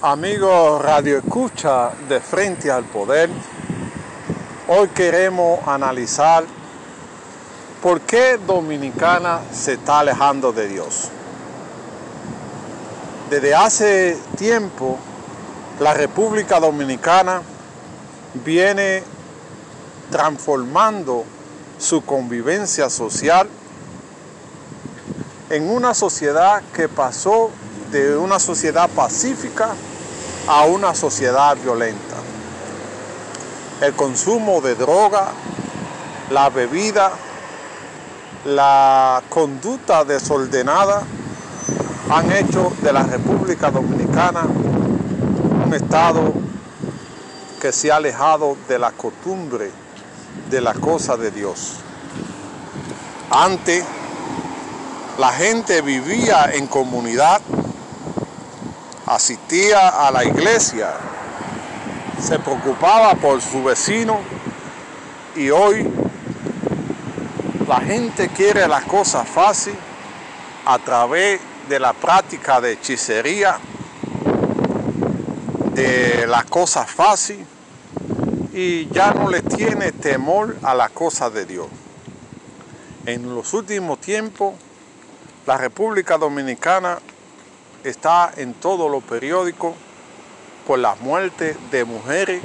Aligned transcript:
Amigos 0.00 0.80
Radio 0.80 1.18
Escucha 1.18 1.90
de 2.08 2.20
Frente 2.20 2.70
al 2.70 2.84
Poder, 2.84 3.28
hoy 4.68 4.86
queremos 4.90 5.58
analizar 5.66 6.44
por 7.82 8.02
qué 8.02 8.38
Dominicana 8.46 9.40
se 9.52 9.72
está 9.72 9.98
alejando 9.98 10.52
de 10.52 10.68
Dios. 10.68 11.08
Desde 13.28 13.56
hace 13.56 14.16
tiempo, 14.36 15.00
la 15.80 15.94
República 15.94 16.60
Dominicana 16.60 17.42
viene 18.44 19.02
transformando 20.12 21.24
su 21.76 22.04
convivencia 22.04 22.88
social 22.88 23.48
en 25.50 25.68
una 25.68 25.92
sociedad 25.92 26.62
que 26.72 26.88
pasó 26.88 27.50
de 27.90 28.16
una 28.16 28.38
sociedad 28.38 28.88
pacífica 28.90 29.74
a 30.48 30.64
una 30.64 30.94
sociedad 30.94 31.56
violenta. 31.58 32.16
El 33.82 33.94
consumo 33.94 34.60
de 34.60 34.74
droga, 34.74 35.28
la 36.30 36.48
bebida, 36.48 37.12
la 38.44 39.22
conducta 39.28 40.04
desordenada 40.04 41.02
han 42.10 42.32
hecho 42.32 42.72
de 42.82 42.92
la 42.92 43.02
República 43.02 43.70
Dominicana 43.70 44.44
un 45.66 45.74
estado 45.74 46.32
que 47.60 47.70
se 47.70 47.92
ha 47.92 47.96
alejado 47.96 48.56
de 48.68 48.78
la 48.78 48.92
costumbre 48.92 49.70
de 50.48 50.60
la 50.62 50.72
cosa 50.72 51.18
de 51.18 51.30
Dios. 51.30 51.74
Antes 53.30 53.84
la 55.18 55.30
gente 55.32 55.82
vivía 55.82 56.50
en 56.54 56.66
comunidad, 56.68 57.42
asistía 59.08 59.88
a 59.88 60.10
la 60.10 60.24
iglesia, 60.24 60.92
se 62.20 62.38
preocupaba 62.38 63.14
por 63.14 63.40
su 63.40 63.64
vecino 63.64 64.18
y 65.34 65.50
hoy 65.50 65.88
la 67.66 67.80
gente 67.80 68.28
quiere 68.28 68.68
las 68.68 68.84
cosas 68.84 69.26
fácil 69.26 69.74
a 70.66 70.78
través 70.78 71.40
de 71.68 71.80
la 71.80 71.92
práctica 71.92 72.60
de 72.60 72.72
hechicería, 72.72 73.58
de 75.72 76.26
las 76.26 76.44
cosas 76.44 76.90
fácil 76.90 77.46
y 78.52 78.88
ya 78.88 79.12
no 79.12 79.30
le 79.30 79.42
tiene 79.42 79.92
temor 79.92 80.56
a 80.62 80.74
las 80.74 80.90
cosas 80.90 81.32
de 81.32 81.46
Dios. 81.46 81.68
En 83.06 83.34
los 83.34 83.54
últimos 83.54 84.00
tiempos 84.00 84.54
la 85.46 85.56
República 85.56 86.18
Dominicana 86.18 86.98
está 87.84 88.32
en 88.36 88.54
todos 88.54 88.90
los 88.90 89.02
periódicos 89.02 89.74
por 90.66 90.78
las 90.78 91.00
muertes 91.00 91.56
de 91.70 91.84
mujeres 91.84 92.42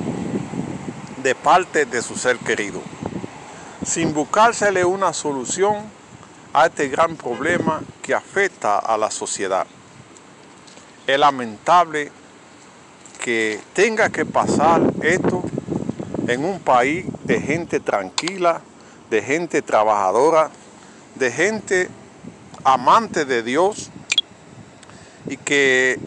de 1.21 1.35
parte 1.35 1.85
de 1.85 2.01
su 2.01 2.15
ser 2.15 2.37
querido, 2.37 2.81
sin 3.85 4.13
buscársele 4.13 4.85
una 4.85 5.13
solución 5.13 5.77
a 6.53 6.67
este 6.67 6.87
gran 6.87 7.15
problema 7.15 7.81
que 8.01 8.13
afecta 8.13 8.77
a 8.77 8.97
la 8.97 9.09
sociedad. 9.09 9.65
Es 11.07 11.19
lamentable 11.19 12.11
que 13.21 13.59
tenga 13.73 14.09
que 14.09 14.25
pasar 14.25 14.81
esto 15.01 15.43
en 16.27 16.45
un 16.45 16.59
país 16.59 17.05
de 17.23 17.41
gente 17.41 17.79
tranquila, 17.79 18.61
de 19.09 19.21
gente 19.21 19.61
trabajadora, 19.61 20.49
de 21.15 21.31
gente 21.31 21.89
amante 22.63 23.25
de 23.25 23.43
Dios 23.43 23.89
y 25.27 25.37
que 25.37 25.99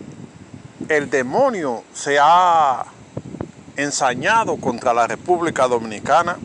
el 0.88 1.10
demonio 1.10 1.84
se 1.92 2.18
ha 2.20 2.84
ensañado 3.76 4.56
contra 4.56 4.94
la 4.94 5.06
República 5.06 5.66
Dominicana 5.68 6.36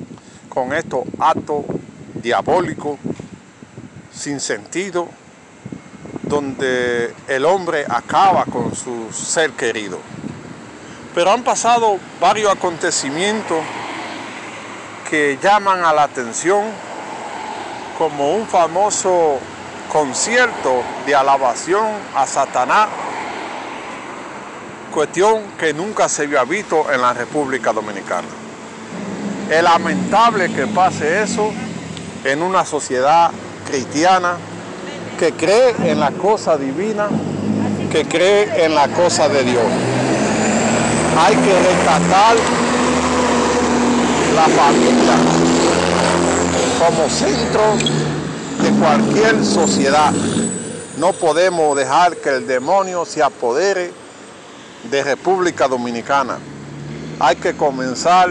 con 0.49 0.73
estos 0.73 1.03
actos 1.19 1.65
diabólicos 2.15 2.97
sin 4.11 4.39
sentido, 4.39 5.07
donde 6.23 7.13
el 7.27 7.45
hombre 7.45 7.85
acaba 7.89 8.45
con 8.45 8.75
su 8.75 9.11
ser 9.11 9.51
querido. 9.51 9.99
Pero 11.15 11.31
han 11.31 11.43
pasado 11.43 11.97
varios 12.19 12.51
acontecimientos 12.51 13.59
que 15.09 15.37
llaman 15.41 15.83
a 15.83 15.93
la 15.93 16.03
atención, 16.03 16.63
como 17.97 18.33
un 18.35 18.47
famoso 18.47 19.39
concierto 19.91 20.83
de 21.05 21.13
alabación 21.13 21.85
a 22.15 22.25
Satanás, 22.25 22.87
cuestión 24.93 25.41
que 25.59 25.73
nunca 25.73 26.07
se 26.07 26.23
había 26.23 26.45
visto 26.45 26.89
en 26.91 27.01
la 27.01 27.11
República 27.13 27.73
Dominicana. 27.73 28.27
Es 29.49 29.61
lamentable 29.61 30.49
que 30.53 30.65
pase 30.67 31.21
eso 31.21 31.51
en 32.23 32.41
una 32.41 32.65
sociedad 32.65 33.31
cristiana 33.69 34.37
que 35.19 35.33
cree 35.33 35.75
en 35.83 35.99
la 35.99 36.11
cosa 36.11 36.55
divina, 36.55 37.09
que 37.91 38.05
cree 38.05 38.63
en 38.65 38.73
la 38.73 38.87
cosa 38.87 39.27
de 39.27 39.43
Dios. 39.43 39.65
Hay 41.19 41.35
que 41.35 41.59
rescatar 41.59 42.37
la 44.35 44.47
familia 44.47 45.17
como 46.79 47.09
centro 47.09 48.10
de 48.61 48.71
cualquier 48.79 49.43
sociedad. 49.43 50.11
No 50.97 51.13
podemos 51.13 51.75
dejar 51.75 52.17
que 52.17 52.29
el 52.29 52.47
demonio 52.47 53.05
se 53.05 53.23
apodere 53.23 53.91
de 54.89 55.03
República 55.03 55.67
Dominicana. 55.67 56.37
Hay 57.19 57.35
que 57.37 57.55
comenzar 57.55 58.29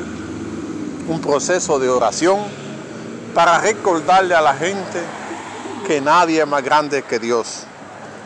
un 1.09 1.21
proceso 1.21 1.79
de 1.79 1.89
oración 1.89 2.39
para 3.35 3.59
recordarle 3.59 4.35
a 4.35 4.41
la 4.41 4.55
gente 4.55 5.03
que 5.87 6.01
nadie 6.01 6.41
es 6.41 6.47
más 6.47 6.63
grande 6.63 7.03
que 7.03 7.19
Dios. 7.19 7.65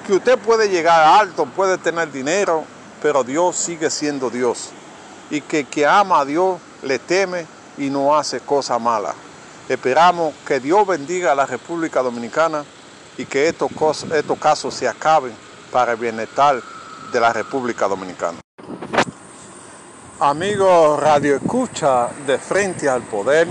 Que 0.07 0.15
usted 0.15 0.39
puede 0.39 0.69
llegar 0.69 1.21
alto, 1.21 1.47
puede 1.47 1.79
tener 1.79 2.13
dinero, 2.13 2.65
pero 3.03 3.25
Dios 3.25 3.57
sigue 3.57 3.89
siendo 3.89 4.29
Dios. 4.29 4.71
Y 5.31 5.41
que 5.41 5.65
que 5.65 5.87
ama 5.87 6.21
a 6.21 6.25
Dios 6.25 6.59
le 6.83 6.99
teme 6.99 7.47
y 7.79 7.89
no 7.89 8.15
hace 8.15 8.41
cosas 8.41 8.81
malas. 8.81 9.15
Esperamos 9.69 10.35
que 10.47 10.61
Dios 10.61 10.87
bendiga 10.87 11.33
a 11.33 11.35
la 11.35 11.47
República 11.47 12.03
Dominicana 12.03 12.65
y 13.17 13.25
que 13.25 13.49
estos, 13.49 13.71
estos 14.13 14.39
casos 14.39 14.75
se 14.75 14.87
acaben 14.87 15.33
para 15.73 15.93
el 15.93 15.99
bienestar 15.99 16.61
de 17.11 17.21
la 17.21 17.33
República 17.33 17.89
Dominicana. 17.89 18.41
Amigos 20.21 21.01
Radio 21.01 21.37
Escucha 21.37 22.09
de 22.27 22.37
Frente 22.39 22.91
al 22.91 23.03
Poder, 23.03 23.49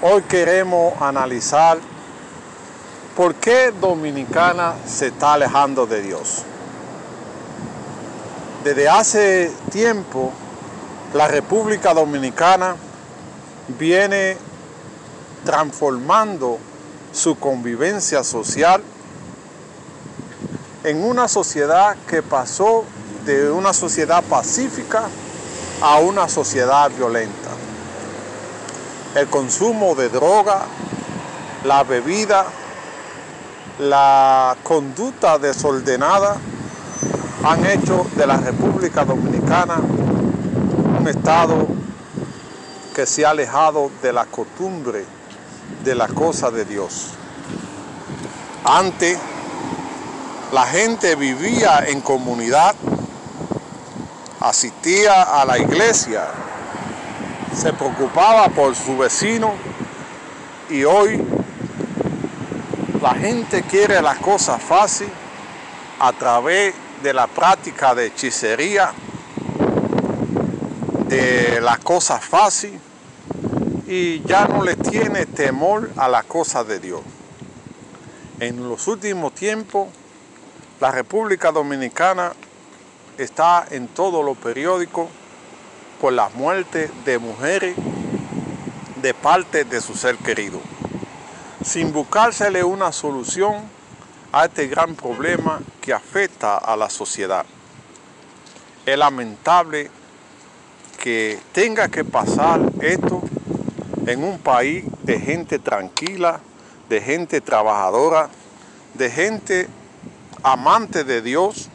hoy 0.00 0.22
queremos 0.22 0.94
analizar 1.00 1.78
por 3.14 3.34
qué 3.34 3.72
Dominicana 3.78 4.76
se 4.86 5.08
está 5.08 5.34
alejando 5.34 5.86
de 5.86 6.00
Dios. 6.00 6.42
Desde 8.64 8.88
hace 8.88 9.52
tiempo, 9.70 10.32
la 11.12 11.28
República 11.28 11.92
Dominicana 11.92 12.76
viene 13.78 14.38
transformando 15.44 16.58
su 17.12 17.38
convivencia 17.38 18.22
social 18.22 18.82
en 20.84 21.04
una 21.04 21.28
sociedad 21.28 21.96
que 22.08 22.22
pasó 22.22 22.84
de 23.24 23.50
una 23.50 23.72
sociedad 23.72 24.22
pacífica 24.24 25.02
a 25.82 25.98
una 25.98 26.28
sociedad 26.28 26.90
violenta. 26.90 27.50
El 29.14 29.28
consumo 29.28 29.94
de 29.94 30.08
droga, 30.08 30.62
la 31.64 31.82
bebida, 31.84 32.46
la 33.78 34.56
conducta 34.62 35.38
desordenada 35.38 36.36
han 37.44 37.66
hecho 37.66 38.06
de 38.16 38.26
la 38.26 38.36
República 38.36 39.04
Dominicana 39.04 39.76
un 40.98 41.08
estado 41.08 41.66
que 42.94 43.06
se 43.06 43.24
ha 43.24 43.30
alejado 43.30 43.90
de 44.02 44.12
la 44.12 44.26
costumbre 44.26 45.04
de 45.84 45.94
la 45.94 46.08
cosa 46.08 46.50
de 46.50 46.64
Dios. 46.64 47.10
Antes 48.64 49.18
la 50.52 50.66
gente 50.66 51.14
vivía 51.16 51.84
en 51.86 52.00
comunidad, 52.00 52.74
asistía 54.40 55.22
a 55.22 55.44
la 55.44 55.58
iglesia, 55.58 56.26
se 57.54 57.72
preocupaba 57.72 58.48
por 58.48 58.74
su 58.74 58.98
vecino 58.98 59.54
y 60.68 60.84
hoy 60.84 61.22
la 63.00 63.14
gente 63.14 63.62
quiere 63.62 64.02
las 64.02 64.18
cosas 64.18 64.62
fácil 64.62 65.08
a 66.00 66.12
través 66.12 66.74
de 67.02 67.14
la 67.14 67.26
práctica 67.26 67.94
de 67.94 68.06
hechicería, 68.06 68.92
de 71.08 71.60
las 71.60 71.78
cosas 71.78 72.22
fácil 72.24 72.78
y 73.90 74.22
ya 74.22 74.46
no 74.46 74.62
le 74.62 74.76
tiene 74.76 75.26
temor 75.26 75.90
a 75.96 76.08
la 76.08 76.22
cosa 76.22 76.62
de 76.62 76.78
Dios. 76.78 77.00
En 78.38 78.68
los 78.68 78.86
últimos 78.86 79.34
tiempos, 79.34 79.88
la 80.78 80.92
República 80.92 81.50
Dominicana 81.50 82.32
está 83.18 83.66
en 83.68 83.88
todos 83.88 84.24
los 84.24 84.38
periódicos 84.38 85.08
por 86.00 86.12
las 86.12 86.32
muertes 86.34 86.88
de 87.04 87.18
mujeres 87.18 87.74
de 89.02 89.12
parte 89.12 89.64
de 89.64 89.80
su 89.80 89.96
ser 89.96 90.16
querido, 90.18 90.60
sin 91.64 91.92
buscársele 91.92 92.62
una 92.62 92.92
solución 92.92 93.56
a 94.30 94.44
este 94.44 94.68
gran 94.68 94.94
problema 94.94 95.58
que 95.80 95.92
afecta 95.92 96.58
a 96.58 96.76
la 96.76 96.88
sociedad. 96.88 97.44
Es 98.86 98.96
lamentable 98.96 99.90
que 101.02 101.40
tenga 101.52 101.88
que 101.88 102.04
pasar 102.04 102.60
esto 102.80 103.20
en 104.06 104.24
un 104.24 104.38
país 104.38 104.84
de 105.02 105.18
gente 105.18 105.58
tranquila, 105.58 106.40
de 106.88 107.00
gente 107.00 107.40
trabajadora, 107.40 108.28
de 108.94 109.10
gente 109.10 109.68
amante 110.42 111.04
de 111.04 111.22
Dios 111.22 111.68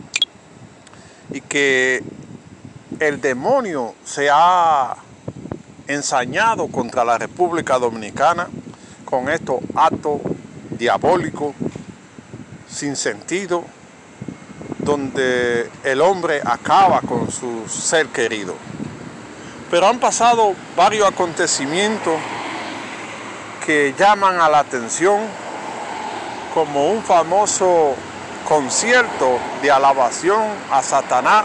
y 1.31 1.42
que 1.42 2.04
el 3.00 3.22
demonio 3.22 3.94
se 4.04 4.30
ha 4.31 4.95
ensañado 5.88 6.68
contra 6.68 7.06
la 7.06 7.18
República 7.18 7.77
Dominicana 7.77 8.48
con 9.06 9.30
estos 9.30 9.60
actos 9.75 10.22
diabólicos 10.72 11.54
sin 12.68 12.95
sentido, 12.95 13.63
donde 14.80 15.69
el 15.83 16.01
hombre 16.01 16.42
acaba 16.44 17.01
con 17.01 17.31
su 17.31 17.68
ser 17.69 18.07
querido. 18.07 18.56
Pero 19.69 19.88
han 19.88 20.00
pasado 20.00 20.53
varios 20.75 21.07
acontecimientos 21.07 22.13
que 23.65 23.95
llaman 23.97 24.39
a 24.39 24.47
la 24.47 24.59
atención, 24.59 25.19
como 26.53 26.91
un 26.91 27.03
famoso 27.03 27.95
concierto 28.47 29.39
de 29.62 29.71
alabación 29.71 30.41
a 30.71 30.83
Satanás, 30.83 31.44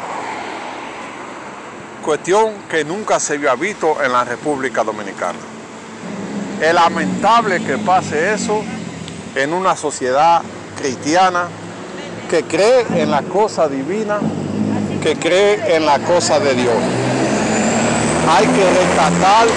cuestión 2.04 2.52
que 2.68 2.84
nunca 2.84 3.18
se 3.18 3.34
había 3.34 3.54
visto 3.54 4.02
en 4.02 4.12
la 4.12 4.24
República 4.24 4.84
Dominicana. 4.84 5.38
Es 6.60 6.74
lamentable 6.74 7.64
que 7.64 7.78
pase 7.78 8.34
eso 8.34 8.62
en 9.34 9.54
una 9.54 9.76
sociedad 9.76 10.42
cristiana 10.76 11.48
que 12.28 12.44
cree 12.44 12.86
en 13.02 13.10
la 13.10 13.22
cosa 13.22 13.66
divina, 13.66 14.18
que 15.02 15.16
cree 15.16 15.74
en 15.74 15.86
la 15.86 15.98
cosa 16.00 16.38
de 16.38 16.54
Dios. 16.54 16.76
Hay 18.32 18.46
que 18.46 18.70
rescatar 18.70 19.48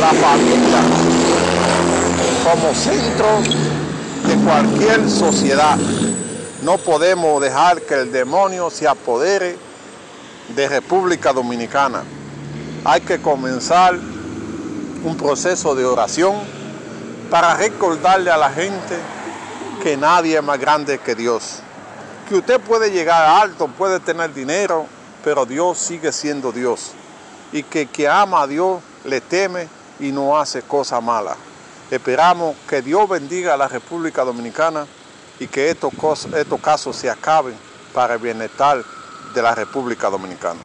la 0.00 0.12
familia 0.12 0.82
como 2.44 2.74
centro 2.74 3.40
de 4.28 4.34
cualquier 4.44 5.08
sociedad. 5.08 5.78
No 6.62 6.76
podemos 6.76 7.40
dejar 7.40 7.80
que 7.80 7.94
el 7.94 8.12
demonio 8.12 8.68
se 8.68 8.86
apodere 8.86 9.56
de 10.54 10.68
República 10.68 11.32
Dominicana. 11.32 12.02
Hay 12.84 13.00
que 13.00 13.18
comenzar 13.18 13.94
un 15.04 15.16
proceso 15.16 15.74
de 15.74 15.86
oración 15.86 16.34
para 17.30 17.54
recordarle 17.56 18.30
a 18.30 18.36
la 18.36 18.50
gente 18.50 18.98
que 19.82 19.96
nadie 19.96 20.36
es 20.36 20.42
más 20.42 20.60
grande 20.60 20.98
que 20.98 21.14
Dios. 21.14 21.60
Que 22.28 22.34
usted 22.34 22.60
puede 22.60 22.90
llegar 22.90 23.42
alto, 23.42 23.68
puede 23.68 24.00
tener 24.00 24.34
dinero, 24.34 24.86
pero 25.24 25.46
Dios 25.46 25.78
sigue 25.78 26.12
siendo 26.12 26.52
Dios. 26.52 26.92
Y 27.52 27.62
que 27.62 27.86
que 27.86 28.06
ama 28.06 28.42
a 28.42 28.46
Dios 28.46 28.80
le 29.04 29.20
teme 29.20 29.68
y 29.98 30.12
no 30.12 30.38
hace 30.38 30.62
cosas 30.62 31.02
malas. 31.02 31.36
Esperamos 31.90 32.56
que 32.68 32.82
Dios 32.82 33.08
bendiga 33.08 33.54
a 33.54 33.56
la 33.56 33.68
República 33.68 34.24
Dominicana 34.24 34.86
y 35.38 35.46
que 35.46 35.70
estos, 35.70 35.92
estos 36.34 36.60
casos 36.60 36.96
se 36.96 37.10
acaben 37.10 37.54
para 37.92 38.14
el 38.14 38.20
bienestar 38.20 38.84
de 39.34 39.42
la 39.42 39.54
República 39.54 40.10
Dominicana. 40.10 40.60